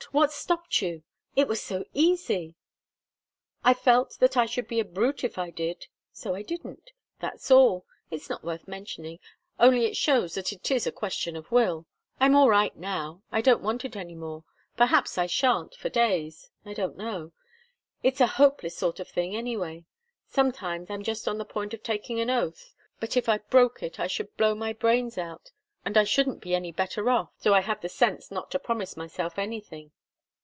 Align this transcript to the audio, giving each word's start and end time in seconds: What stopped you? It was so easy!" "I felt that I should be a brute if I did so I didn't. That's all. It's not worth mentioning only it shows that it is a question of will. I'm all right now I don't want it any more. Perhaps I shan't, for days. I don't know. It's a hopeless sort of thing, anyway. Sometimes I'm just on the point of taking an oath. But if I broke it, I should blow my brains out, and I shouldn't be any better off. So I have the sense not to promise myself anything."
What 0.11 0.31
stopped 0.33 0.81
you? 0.81 1.03
It 1.37 1.47
was 1.47 1.61
so 1.61 1.85
easy!" 1.93 2.55
"I 3.63 3.73
felt 3.75 4.17
that 4.19 4.35
I 4.35 4.47
should 4.47 4.67
be 4.67 4.79
a 4.79 4.83
brute 4.83 5.23
if 5.23 5.37
I 5.37 5.51
did 5.51 5.85
so 6.11 6.33
I 6.35 6.41
didn't. 6.41 6.91
That's 7.19 7.49
all. 7.51 7.85
It's 8.09 8.27
not 8.29 8.43
worth 8.43 8.67
mentioning 8.67 9.19
only 9.59 9.85
it 9.85 9.95
shows 9.95 10.33
that 10.33 10.51
it 10.51 10.69
is 10.71 10.85
a 10.87 10.91
question 10.91 11.35
of 11.37 11.49
will. 11.51 11.85
I'm 12.19 12.35
all 12.35 12.49
right 12.49 12.75
now 12.75 13.21
I 13.31 13.39
don't 13.41 13.61
want 13.63 13.85
it 13.85 13.95
any 13.95 14.15
more. 14.15 14.43
Perhaps 14.75 15.17
I 15.19 15.27
shan't, 15.27 15.75
for 15.75 15.87
days. 15.87 16.49
I 16.65 16.73
don't 16.73 16.97
know. 16.97 17.31
It's 18.03 18.19
a 18.19 18.27
hopeless 18.35 18.75
sort 18.75 18.99
of 18.99 19.07
thing, 19.07 19.33
anyway. 19.35 19.85
Sometimes 20.27 20.89
I'm 20.89 21.03
just 21.03 21.27
on 21.27 21.37
the 21.37 21.45
point 21.45 21.73
of 21.75 21.83
taking 21.83 22.19
an 22.19 22.31
oath. 22.31 22.73
But 22.99 23.15
if 23.15 23.29
I 23.29 23.37
broke 23.37 23.81
it, 23.83 23.97
I 23.99 24.07
should 24.07 24.35
blow 24.35 24.55
my 24.55 24.73
brains 24.73 25.17
out, 25.19 25.51
and 25.85 25.95
I 25.95 26.03
shouldn't 26.05 26.41
be 26.41 26.53
any 26.55 26.71
better 26.73 27.09
off. 27.09 27.29
So 27.39 27.53
I 27.53 27.61
have 27.61 27.79
the 27.81 27.87
sense 27.87 28.29
not 28.31 28.49
to 28.51 28.59
promise 28.59 28.97
myself 28.97 29.37
anything." 29.39 29.91